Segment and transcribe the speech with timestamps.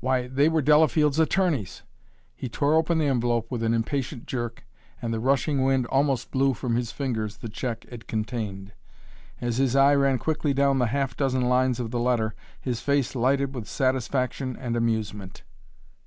[0.00, 1.84] "Why, they were Delafield's attorneys!"
[2.34, 4.66] He tore open the envelope with an impatient jerk
[5.00, 8.72] and the rushing wind almost blew from his fingers the check it contained.
[9.40, 13.14] As his eye ran quickly down the half dozen lines of the letter his face
[13.14, 15.44] lighted with satisfaction and amusement.